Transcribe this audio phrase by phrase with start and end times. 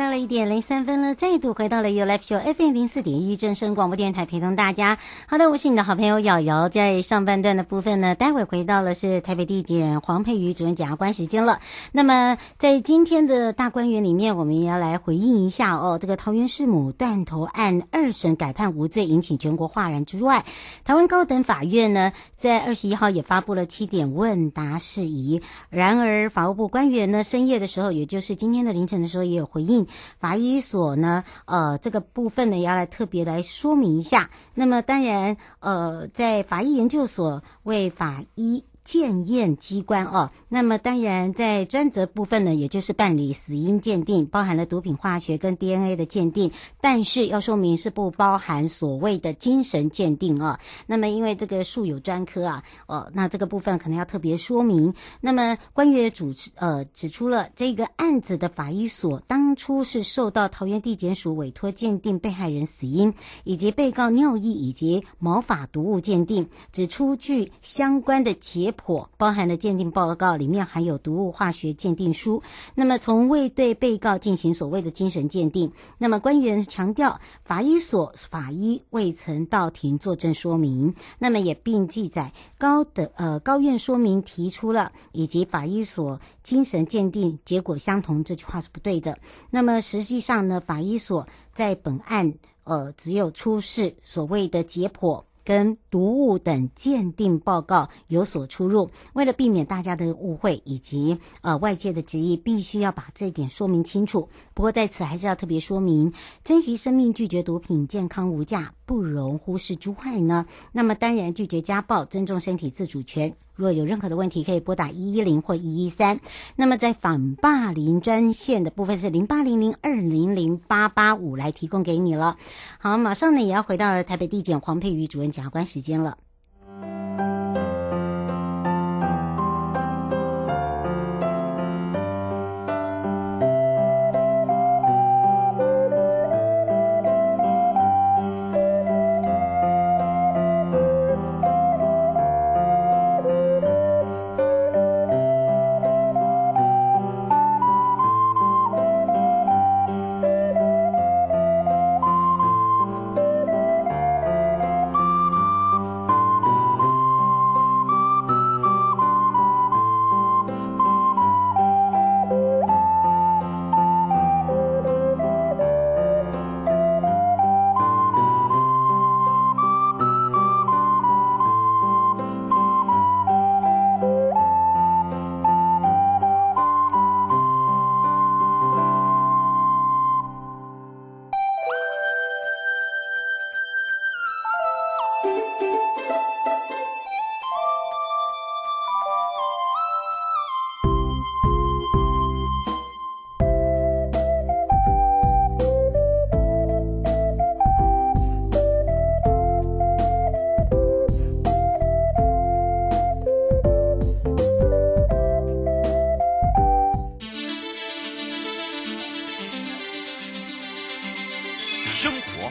[0.00, 4.98] 到了一点零三分再度回到了 You Live Show FM 零四点一正声广播电台，陪同大家。
[5.26, 6.68] 好的，我是你的好朋友瑶瑶。
[6.68, 11.60] 在上半段的部分呢，待会回到了是台北地检黄佩瑜主任检察官时间了。
[11.92, 20.46] 那么在今天的大观园里面，我们也要来回应一下哦，这个桃园市母断头案二审改判无罪，引起全国哗然之外，
[20.84, 25.42] 台湾高等法院呢，在二十一号也发布了七点问答事宜。
[25.68, 29.50] 然而，法务部官员呢，深夜的时候，也就是今天的凌晨的时候，也有。
[29.50, 29.84] 回应
[30.20, 34.30] 法医所呢，呃，这个部分呢，要来特别来说明一下。
[34.54, 38.64] 那么，当然，呃，在法医研究所为法医。
[38.90, 50.58] 检验机关哦，那么当然在专责部分呢，也就是办理死因鉴定，包含了毒品化学跟 DNA 的鉴定，但是要说明是不包含所谓的精神鉴定、哦。
[50.88, 54.92] 那么因为这个术有专科啊，哦，那这个部分可能要特别说明。
[55.20, 68.74] 那么官员主持呃指出了这个案子的法医所当初是受到桃园地检署委托鉴定被害人死因以及被告尿液以及毛发毒物鉴定，指出具相关的结。
[69.16, 72.42] 包含了鉴定报告里面含有毒物化学鉴定书，
[72.74, 75.70] 那么从未对被告进行所谓的精神鉴定。
[75.98, 89.18] 那么官员强调，法医所法医未曾到庭作证说明，那么也并记载高的呃高院说明提出了以及法医所精神鉴定结果相同，这句话是不对的。
[89.50, 95.22] 那么实际上呢，法医所在本案呃只有出示所谓的解剖。
[95.50, 104.28] 跟毒物等鉴定报告有所出入，为了避免大家的误会以及呃外界的质疑，必须要把这一点说明清楚。
[104.54, 106.12] 不过在此还是要特别说明，
[106.44, 113.34] 珍惜生命，拒绝毒品，健康无价，不容忽视之外呢，那么当然拒绝家暴，尊重身体自主权。
[113.60, 116.20] 若有任何的问题，可以拨打一一零或一一三。
[116.56, 122.36] 那么在反霸凌专线的部分是零八零零二零零八八五来提供给你了。
[122.78, 126.16] 好，马上呢也要回到了台北地检黄佩瑜主任检察官时间了。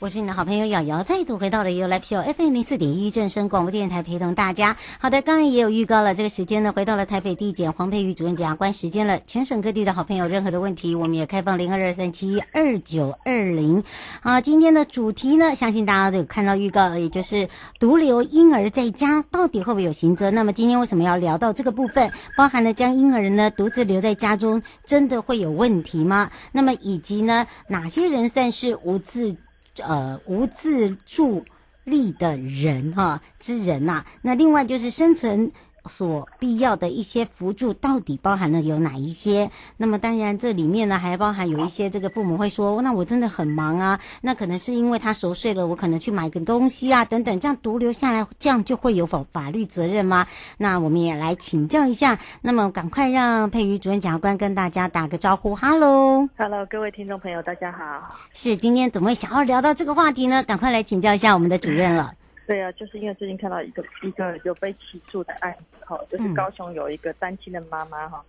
[0.00, 4.78] 我是你的好朋友瑶瑶，再度回到了 You Live Show FM 零四点一正声广播电台，陪同大家。
[4.98, 9.20] 好的，刚刚也有预告了，这个时间呢，回到了台北地检黄佩瑜主任检察官时间了。
[9.26, 13.84] 全省各地的好朋友，任何的问题，我们也开放零二二三七二九二零。
[14.22, 20.30] 好，今天的主题呢，相信大家都有看到预告，也就是独留婴儿在家到底会不会有刑责？
[20.30, 22.10] 那么今天为什么要聊到这个部分？
[22.38, 26.30] 包含了将婴儿呢独自留在家中，真的会有问题吗？
[26.52, 29.36] 那么以及呢，哪些人算是无自？
[29.78, 31.44] 呃，无自助
[31.84, 35.50] 力的人哈之人呐、啊，那另外就是生存
[35.90, 39.50] 所必要的一些辅助到底包含了有哪一些？
[39.76, 50.26] 那么当然这里面呢还包含有一些这个父母会说，那我真的很忙啊，那可能是因为他熟睡了，我可能去买个东西啊等等，这样独留下来，这样就会有法法律责任吗？
[50.56, 58.16] 那我们也来请教一下，那么赶快让佩瑜主任检察官跟大家打个招呼，哈喽，哈喽，各位听众朋友，大家好。
[58.32, 60.42] 是今天怎么会想要聊到这个话题呢？
[60.44, 62.12] 赶快来请教一下我们的主任了。
[62.46, 68.24] 对啊，就是因为最近看到一个一个有被起诉的案子哈，就是高雄有一个单亲的妈妈哈，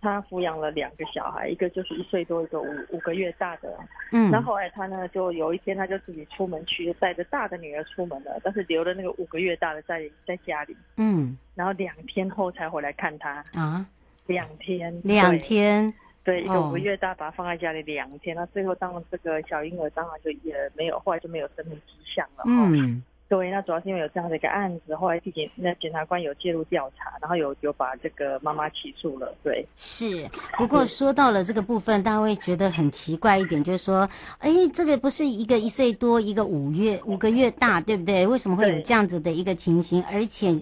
[0.00, 3.78] 她抚养了两个小孩，一个就是一岁多，一个五五个月大的。
[4.10, 10.76] 嗯，那后后来她呢，就有一天她就自己出门去，带着大的女儿出门了，但是留了那个五个月大的在在家里。
[10.96, 13.86] 嗯，然后两天后才回来看她啊，
[14.26, 15.94] 两天，两天，
[16.24, 22.42] 对，一个五个月大把她放在家里两天，那最后当这个小婴儿当然就也没有，后来就没有生命迹象了。
[22.46, 23.02] 嗯。
[23.28, 29.34] 对，那主要是因为有这样的一个案子，后来地检那检察官有介入调查，然后有有把这个妈妈起诉了。
[29.42, 30.24] 对，是。
[30.56, 34.08] 不过说到了这个部分，大家会觉得很奇怪一点，就是说，
[34.38, 38.24] 哎，这个不是一个一岁多，一个五月五个月大，对不对？
[38.24, 40.00] 为什么会有这样子的一个情形？
[40.04, 40.54] 而且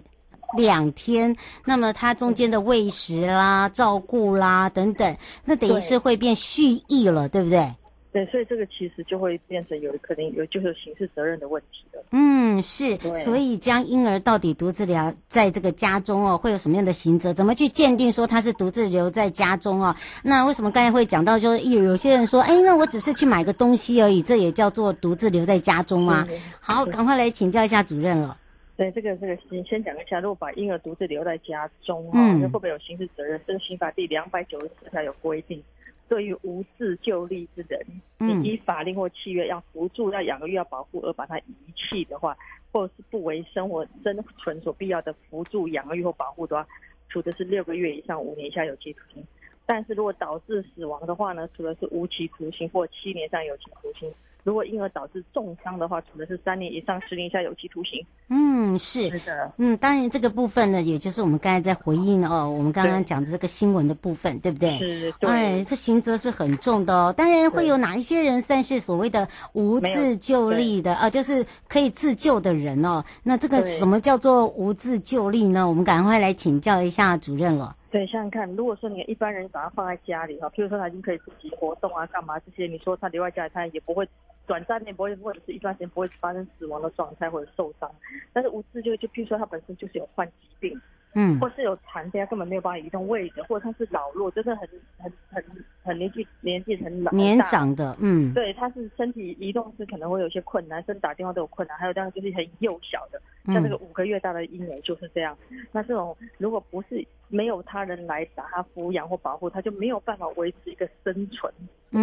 [0.56, 1.36] 两天，
[1.66, 5.14] 那么他中间的喂食啦、照顾啦等等，
[5.44, 7.70] 那等于是会变蓄意了，对不对？
[8.14, 12.00] 对，所以这个其实就会变成有可能有就是刑事责任的问题了。
[12.12, 12.96] 嗯，是。
[13.16, 14.96] 所以将婴儿到底独自留
[15.26, 17.34] 在这个家中哦，会有什么样的刑责？
[17.34, 19.92] 怎么去鉴定说他是独自留在家中哦？
[20.22, 26.24] 那为什么刚才会讲到说有有些人说，哎，那我只是去买个东西而已，这也叫做独自留在家中吗？
[26.60, 28.38] 好，赶快来请教一下主任了。
[28.76, 33.40] 对，这个这个先先讲一下，如果把婴儿独自留在家中哦，会不会有刑事责任？
[33.44, 35.60] 这个刑法第两百九十四条有规定。
[36.08, 37.84] 对于无自救力之人，
[38.18, 42.36] 你依法令或契约要扶助、要养育、要保护而把他遗弃的话，
[42.72, 46.66] 或者是不为生活生存所必要的扶助、养育或保护的话，
[47.08, 49.24] 处的是六个月以上五年以下有期徒刑。
[49.66, 54.12] 但是如果导致死亡的话呢，处的是无期徒刑或七年以上有期徒刑。
[54.44, 58.04] 如果因而导致重伤的话，处的是三年以上十年以下有期徒刑。
[58.28, 64.78] 嗯，是，是的，嗯，当然这个部分呢，也就是我们刚才在回应哦，我们刚刚讲的这个新闻的部分，对，不对？
[64.78, 65.30] 是，对。
[65.30, 67.14] 哎，这刑责是很重的哦。
[67.16, 71.08] 当然会有哪一些人算是所谓的无自救力的啊？
[71.08, 73.02] 就是可以自救的人哦。
[73.22, 75.66] 那这个什么叫做无自救力呢？
[75.66, 77.74] 我们赶快来请教一下主任了。
[77.90, 84.04] 对，想想看，如果说你一般人把他放在家里哈，譬如说他已经可以自己活动啊，干嘛这些，你说他留在家里，他也不会
[84.46, 87.90] 短暂内不会或者是一段时间不会发生死亡的状态或者受伤。
[88.32, 90.80] 但是无知就就譬如说他本身就是有患疾病，
[91.14, 94.68] 嗯，或是有残废，他根本没有办法移动位置，或者他是老弱，真的很
[94.98, 95.44] 很很
[95.82, 103.20] 很年纪年纪很老年长的，嗯，对，他是身体移动是可能会有些困难，甚至打电话都有困难，还有这样就是很幼小的，
[103.52, 105.36] 像这个五个月大的婴儿就是这样。
[105.72, 107.06] 那这种如果不是。
[107.28, 111.52] 没有他人来把他抚养或保护，他就没有办法维持一个生存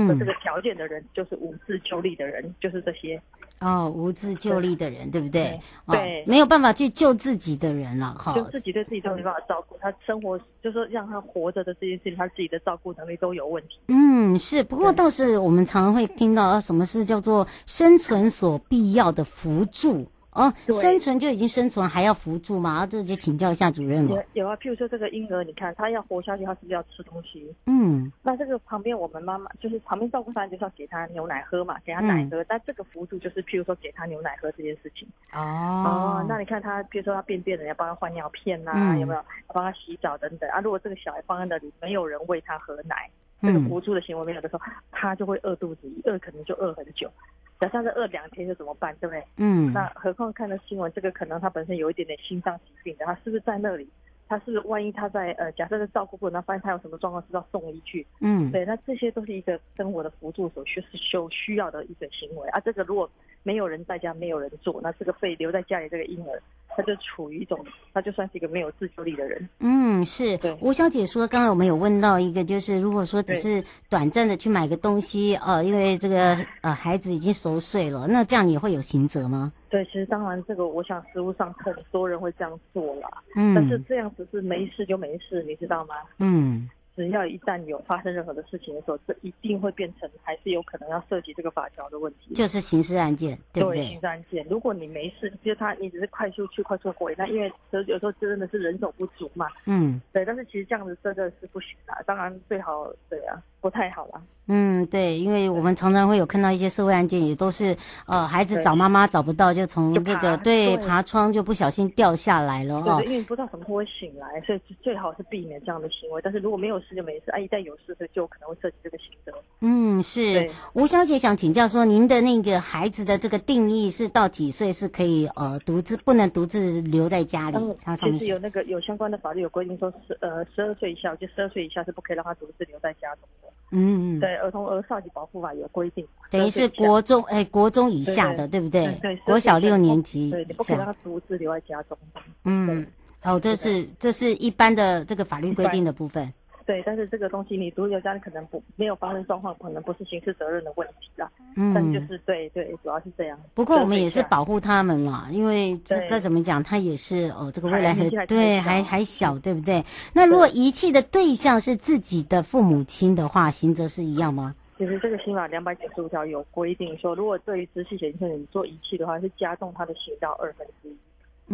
[0.07, 3.21] 的这个条件的人，嗯、就是无自救力的人，就是这些。
[3.59, 5.59] 哦，无自救力的人，对，不对？
[5.87, 8.33] 对，对、哦，没有办法去救自己的人了，哈。
[8.33, 13.79] 就自己对自己都没办法照顾，他生活就是说让他活着的这件事情，他自己的照顾能力都有问题。
[13.87, 14.63] 嗯，是。
[14.63, 20.07] 不过倒是我们常常会听到，什么是叫做生存所必要的扶助。
[20.33, 22.71] 哦，生存就已经生存，还要辅助吗？
[22.71, 24.15] 啊，这就请教一下主任了。
[24.33, 27.53] 有，有啊，譬如说这个婴儿，你看他要活下去，他是不是要吃东西？
[27.65, 32.43] 嗯，那这个旁边我们妈妈就是旁边照顾他，就是要给他牛奶喝嘛，给他奶喝。
[32.47, 35.07] 那、嗯、这个辅助就是譬如说给他牛奶喝这件事情。
[35.33, 39.19] 哦，哦，那你看他，譬如说他便便了，要帮他换尿片呐、啊，嗯、有没有？
[39.19, 40.61] 要帮他洗澡等等啊。
[40.61, 43.09] 如果这个小孩放在那里，没有人喂他喝奶，
[43.41, 47.11] 这个辅助的行为没有的时候，他就会饿肚子，饿可能就饿很久。
[47.59, 49.23] 假设是饿两天就怎么办，对不对？
[49.37, 53.87] 嗯，那何况看到新闻，这个可能他本身有一点点心脏疾病的，他是不是在那里？
[54.27, 58.07] 他是不是万一他在呃，假设是照顾过，然后发现他有什么状况，是要送医去？
[58.21, 62.59] 嗯，对，那这些都是一个生活的辅助所需是需需要的一个行为啊。
[62.61, 63.09] 这个如果
[63.43, 66.41] 没有人在家，没有人做，那这个被留在家里这个婴儿。
[66.75, 67.59] 他就处于一种，
[67.93, 69.49] 他就算是一个没有自救力的人。
[69.59, 70.39] 嗯，是。
[70.61, 79.51] 吴小姐说，刚刚我们有问到一个，就是如果说只是短暂的去买个东西，呃，因为这个呃孩子已经熟睡了，那这样你会有刑责吗？
[79.69, 83.09] 对，其实当然这个，我想实物上很多人会这样做啦。
[83.35, 83.53] 嗯。
[83.53, 85.95] 但是这样子是没事就没事，你知道吗？
[86.19, 86.69] 嗯。
[86.95, 93.79] 只要一旦有发生任何的事情的时候，这一定会变成还是有可能要涉及这个法条的问题，就是刑事案件，对不对？
[93.79, 97.51] 对，刑事案件，如果你没事，就他你只是快速去快速回，那因为
[97.87, 99.47] 有时候真的是人手不足嘛。
[99.65, 103.41] 嗯，对，但是其实这样子真的是不行的，当然最好对啊。
[103.61, 104.21] 不太好啦。
[104.47, 112.97] 嗯，对，因为我们常常会有看到一些社会案件，也都是呃孩子找妈妈找不到，就从这个对爬窗就不小心掉下来了哦。
[112.97, 116.19] 对，因为不知道什么时候会醒来，所以最好是避免这样的行为。
[116.21, 119.31] 但是如果没有事就没事，啊，一旦有事所以，就可能会涉及这个刑责。
[119.61, 120.49] 嗯，是。
[120.73, 127.57] 吴小姐想请教说，您的那个孩子的这个定义是到几岁是可以呃独自不能独自留在家里？
[127.57, 133.47] 嗯，其实有那个有相关的法律有规定说，十呃十二岁以下就十二岁以下是不可以让他独自留在家中的。
[133.71, 138.85] 嗯，对，儿童儿少级保护法有规定，等于是国中哎，国中以下的，对，对，对不对？
[138.85, 141.97] 对，对国小六年级，对，你不可以让他独自留在家中。
[142.43, 142.85] 嗯，
[143.21, 146.33] 好，这是这是一般的这个法律规定的部分。
[146.65, 151.29] 对，但是这个东西你独留家里可能不没有发生状况，可能不是刑事责任的问题啦。
[151.55, 153.39] 嗯，但就是对对，主要是这样。
[153.53, 159.83] 不过我们也是保护他们啦，因为这再怎么讲，他也是哦，这个未来还对还还小，对不对？
[160.13, 164.55] 那如果遗弃的对象是自己的父母亲的话，刑责是一样吗？
[164.77, 170.95] 其实这个刑法两百九十五条有规定说，如果对于直系血亲人做遗弃的话，是加重他的刑到二分之一。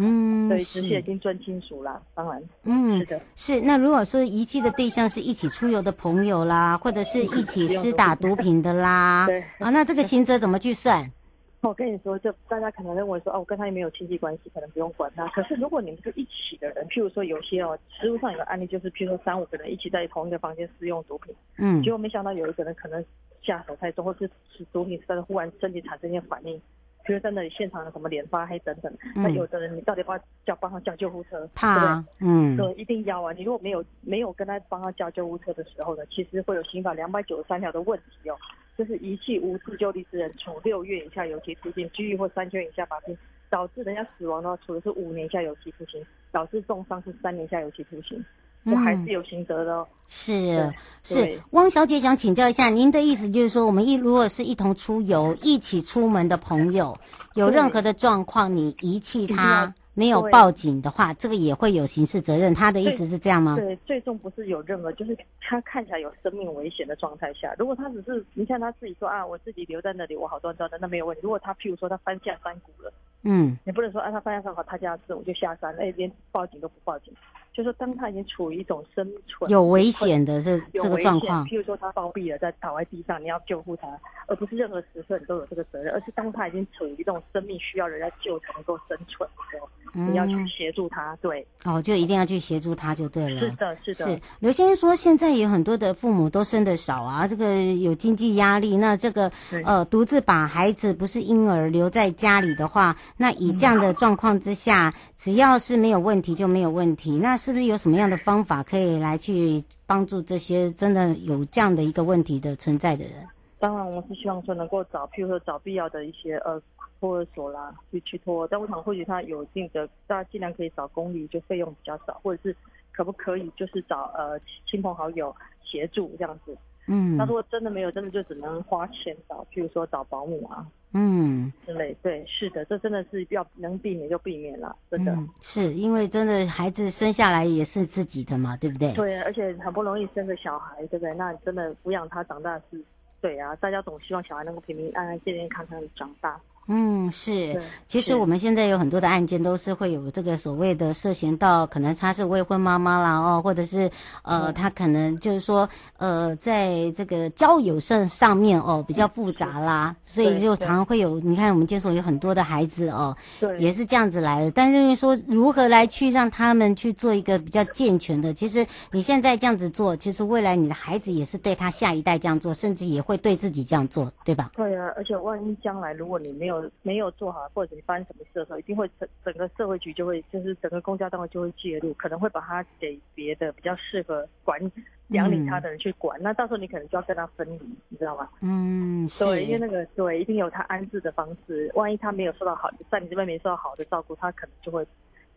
[0.00, 3.60] 嗯，对，直系已经尊亲属了，当然，嗯，是的，是。
[3.60, 11.10] 那如果说遗弃的对象是一起出游的朋友啦，或者是一起施打毒品的啦， 对，啊，那这个刑责怎么去算？
[11.60, 15.26] 我跟你说，就大家可能认为说，哦，我跟他也没有亲戚关系，可能不用管他。
[15.34, 23.04] 可是如果你们是一起的人，譬如说有些哦，实务上有个案例，就是譬如说三五个人一起在同一个房间试用毒品，嗯，结果没想到有一个人可能
[23.42, 26.60] 下手太重，或是使毒品，但是忽然身体产生一些反应。
[27.08, 31.48] 比如在那里现场有什么脸发黑等等，那、嗯、有的人你到底要不要叫帮他叫救护车？
[31.54, 33.32] 怕啊，嗯，对，一定要啊！
[33.32, 38.36] 你如果没有没有跟他帮他叫救护车的时候呢，其实会有刑法两百九十三条的问题哦，
[38.76, 43.16] 就是遗弃无自救力之人，处六月以下有期徒刑、拘役或三千元以下罚金；
[43.48, 48.22] 导致人家死亡的话，处的是五年以下有期徒刑；导致重伤是三年以下有期徒刑。
[48.64, 49.86] 我还是有刑责的哦。
[49.90, 56.96] 嗯、是是，汪小姐想请教一下，您的意思就是说，我们一如果是一同出游、一起出门的朋友，
[57.34, 62.54] 有任何的状况，你遗弃他没有报警的话，这个也会有刑事责任。
[62.54, 63.56] 他的意思是这样吗？
[63.56, 71.20] 对，最终不是有任何，就是他看起来有生命危险的状态下，如果他只是你像他自己说啊，我自己留在那里，我好端端的，那没有问题。
[71.22, 72.90] 如果他譬如说他翻下山谷了，
[73.24, 77.12] 嗯，你不能说啊，他翻下山谷，他家事我就下山，哎，连报警都不报警。
[77.58, 83.88] 就是当他已经处于一种生存有危险的这这个状况，譬如说他暴毙了，在倒在地上，你要救护他，
[84.28, 91.18] 而不是任何时刻你都有这个责任，而是当他已经处于一种生命需要人家救才能够生存的时候，你要去协助他。
[91.20, 93.40] 对，哦，就一定要去协助他就对了。
[93.40, 94.04] 是的，是的。
[94.04, 99.28] 是刘先生说，现在有很多的父母都生的少啊，这个有经济压力，那这个
[99.64, 113.26] 呃独自把孩子不是婴儿留在家里的话，那以这样的状况之下，只要是没有问题就没有问题，那是是不是有什么样的方法可以来去帮助这些真的有这样的一个问题的存在的人？
[113.58, 116.60] 当然，我们是希望说能够找，譬如说找必要的一些呃
[117.00, 118.46] 托儿所啦，去去托。
[118.48, 122.54] 但我想或许他有一定的，大家尽量可以找公立，就费用比较少，或者是
[122.92, 124.38] 可不可以就是找呃
[124.70, 126.54] 亲朋好友协助这样子。
[126.88, 127.16] 嗯。
[127.16, 130.66] 那如果真的没有，真的就只能花钱找，譬如说找保姆啊。
[130.94, 135.12] 嗯，之类对，是的，这真的是要能避免就避免了，真的。
[135.12, 138.90] 嗯、是因为真的孩子生下来也是自己的嘛，对不对？
[138.94, 141.12] 对，而且很不容易生个小孩，对不对？
[141.14, 142.82] 那真的抚养他长大是，
[143.20, 146.40] 对啊，大家总希望小孩能够平平安安、健健康康的长大。
[146.70, 147.60] 嗯，是。
[147.86, 153.90] 其实我们现在有很多的案件都是会有这个所谓的涉嫌到，可能她是未婚妈妈啦哦，或者是
[154.22, 161.18] 呃，他可能就是说呃，在这个交友上上面哦比较复杂啦，所以就常常会有。
[161.20, 164.50] 你看我们接手有很多的孩子哦，对，也是这样子来的。
[164.50, 174.50] 但是说如何来去让他们去做一个比较健全的，其实你现在这样子做，其实未来你的孩子也是对他下一代这样做，甚至也会对自己这样做，对吧？
[174.54, 176.57] 对啊，而且万一将来如果你没有。
[176.82, 184.60] 没有做好，或者你发生什么事的时候，一定会整整个社会局就会，就是整个公交单位就会介入，可能会把他给别的比较适合管
[185.08, 186.18] 养理他的人去管。
[186.20, 188.28] 嗯、那到时候你可能就要跟他分离，你知道吗？
[188.40, 191.70] 嗯，对，因为那个对，一定有他安置的方式。
[191.74, 194.86] 万一他没有受到好，在你这边没受到好的照顾，他可能就会。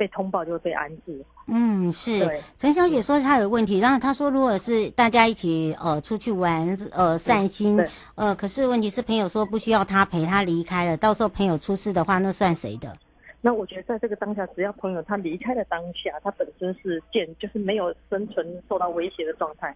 [0.02, 1.24] 被通报就会被安置。
[1.46, 2.28] 嗯，是。
[2.58, 7.80] 陈小姐说她有问题，然后她说，如果是大家一起呃出去玩呃散心，
[8.16, 12.92] 呃，可是问题是朋友说不需要她陪她离开了，到时候朋友出事的话，那算谁的？
[13.42, 19.76] 那我觉得在这个当下，只要朋友他离开了当下，他本身是健，就是没有生存受到威胁的状态。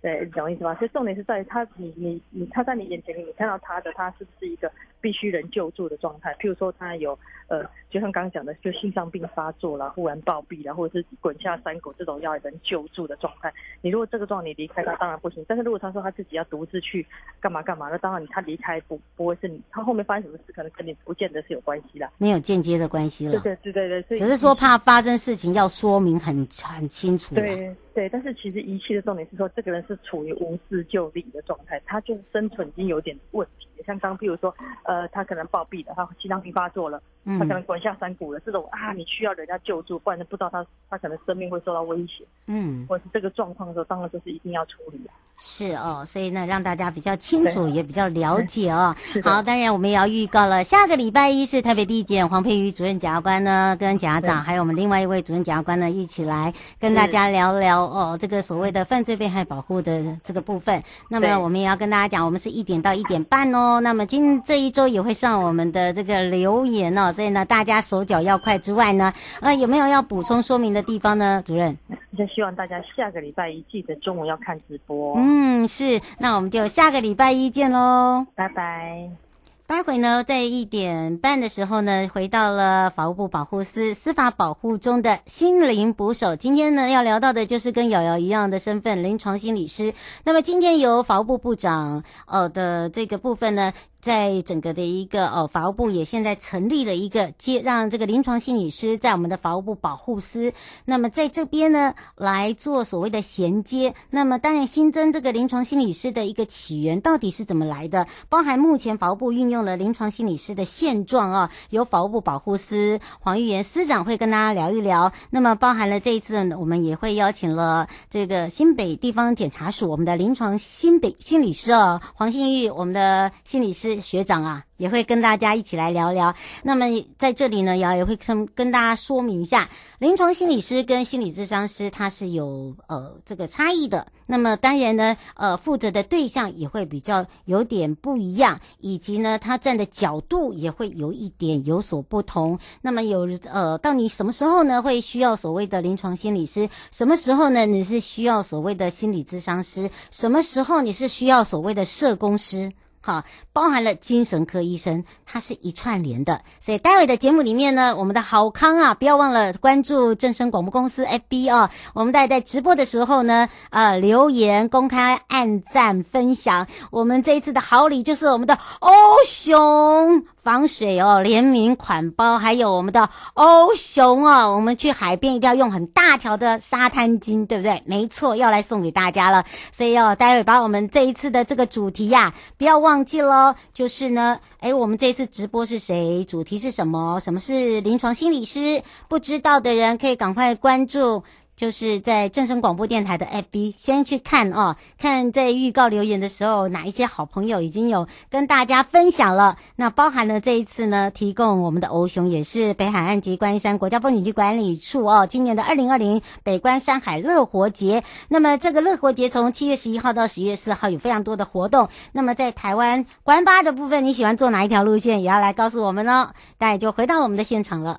[0.00, 0.74] 对，你懂我意思吧？
[0.76, 13.52] 所以重点是在于他，你你你，他在你眼前里，你看到他的，他是不是一个必须人救助的状态，譬如说他有呃，就像刚刚讲的，就心脏病发作了，忽然暴毙了，或者是滚下山谷这种要人救助的状态。
[13.80, 17.04] 你如果这个状态你离开他当然不行，但是如果他说他自己要独自去
[17.40, 23.32] 干嘛干嘛，那当然他离开不不会是你，他后面发生什么事可能跟你不见得是有关系的，没有间接的关系了。
[23.40, 27.34] 对对对对对，只是说怕发生事情要说明很很清楚。
[27.34, 33.67] 对对，但是其实遗弃的重点是说这个人是处于无自救力的状态，他就是生存已经有点问题。
[33.86, 34.54] 像刚，譬如说，
[34.84, 45.14] 呃，他可能暴毙了，他心脏病发作了，他可能滚下山谷了，这种啊，你需要人家救助，不然不知道他他可能生命会受到威胁，嗯，或者是这个状况的时候，当然就是一定要处理啊。
[45.40, 48.94] 是哦，所以呢，让大家比较清楚，也比较了解哦。
[49.22, 60.82] 好，当然我们也要预告了，下个礼拜一是台北地检黄佩瑜主任检察官呢，跟检察长还有我们另外一位主任检察官呢，一起来跟大家聊聊哦，这个所谓的犯罪被害保护的这个部分。
[61.08, 63.67] 那么我们也要跟大家讲，我们是一点到一点半哦。
[63.80, 71.76] 那么今这一周也会上我们的这个留言哦，所以呢，大家手脚要快之外呢，呃，有没有要补充说明的地方呢，主任？
[72.16, 75.14] 就希望大家下个礼拜一记得中午要看直播。
[75.16, 79.27] 嗯，是，那我们就下个礼拜一见喽，拜拜。
[79.68, 86.34] 待会呢，在一点半的时候呢，回到了法务部保护司司法保护中的心灵捕手。
[86.34, 89.92] 今天呢，要聊到的就是跟瑶瑶一样的身份——临床心理师。
[90.24, 93.74] 那么今天由法务部部长呃的这个部分呢。
[94.08, 100.54] 在整个的一个哦，法务部也现在成立了一个接，让这个临床心理师在我们的法务部保护司，
[100.86, 103.94] 那么在这边呢来做所谓的衔接。
[104.08, 108.06] 那么当然新增这个临床心理师的一个起源到底是怎么来的？
[108.30, 115.12] 包含目前法务部运用了临床心理师的现状啊，由法务部保护司黄玉元司长会跟大家聊一聊。
[115.28, 123.97] 那么包含了这一次呢，我们也会邀请了这个新北地方检察署我们的临床新北心理师啊，黄信玉我们的心理师。
[124.00, 126.34] 学长啊，也会跟大家一起来聊聊。
[126.62, 126.86] 那么
[127.16, 134.06] 在这里呢，瑶也会跟跟大家说明一下，临床心理师跟心理咨商师他是有呃这个差异的。
[134.26, 142.58] 那么当然呢，呃负责的对象也会比较有点不一样，以及呢他站的角度也会有一点有所不同。
[142.82, 146.68] 那么有呃到你什么时候呢会需要所谓的临床心理师？
[146.90, 149.90] 什么时候呢你是需要所谓的心理咨商师？
[150.10, 152.70] 什么时候你是需要所谓的社工师？
[153.08, 156.42] 好，包含了精神科医生，它是一串联的。
[156.60, 161.70] 所以待会的节目里面呢，我们的好康啊，不要忘了关注正声广播公司 FB 啊。
[161.94, 166.66] 我们待在直播的时候呢，呃，留言、公开、按赞、分享。
[166.90, 168.92] 我们这一次的好礼就是我们的欧
[169.24, 170.26] 熊。
[170.38, 177.82] 防水哦，联名款包，还有我们的欧熊哦，我们去海边一定要用很大条的沙滩巾，对不对？
[177.84, 179.44] 没错，要来送给大家了。
[179.72, 183.54] 所以要待会把我们这一次的这个主题呀、不要忘忘记喽。
[183.72, 186.24] 就是呢，哎，我们这次直播是谁？
[186.24, 187.20] 主题是什么？
[187.20, 188.82] 什么是临床心理师？
[189.08, 191.22] 不知道的人可以赶快关注。
[191.58, 199.58] 就是在正声广播电台的 FB 先去看哦，看在预告留言的时候，哪一些好朋友已经有跟大家分享了。
[199.74, 208.04] 那包含了这一次呢，提供我们的欧熊也是北海岸及观音山国家风景区管理处哦，今年的二零二零北关山海乐活节。
[208.28, 211.88] 那么这个乐活节从七月十一号到十月四号有非常多的活动。
[212.12, 216.30] 那么在台湾关八的部分，你喜欢坐哪一条路线，也要来告诉我们哦。
[216.56, 217.98] 大家就回到我们的现场了。